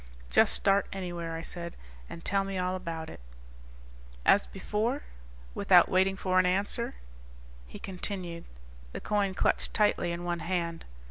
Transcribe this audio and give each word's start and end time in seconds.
"Just 0.31 0.53
start 0.55 0.87
anywhere," 0.91 1.35
I 1.35 1.43
said, 1.43 1.75
"and 2.09 2.25
tell 2.25 2.43
me 2.43 2.57
all 2.57 2.75
about 2.75 3.07
it." 3.07 3.19
"As 4.25 4.47
before?" 4.47 5.03
Without 5.53 5.89
waiting 5.89 6.17
for 6.17 6.39
an 6.39 6.45
answer, 6.47 6.95
he 7.67 7.77
continued, 7.77 8.45
the 8.93 8.99
coin 8.99 9.35
clutched 9.35 9.75
tightly 9.75 10.11
in 10.11 10.23
one 10.23 10.39
hand. 10.39 10.85